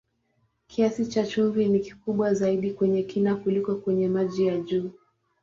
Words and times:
Kiasi 0.67 1.05
cha 1.05 1.25
chumvi 1.27 1.69
ni 1.69 1.79
kikubwa 1.79 2.33
zaidi 2.33 2.73
kwenye 2.73 3.03
kina 3.03 3.35
kuliko 3.35 3.75
kwenye 3.75 4.09
maji 4.09 4.47
ya 4.47 4.57
juu. 4.59 4.91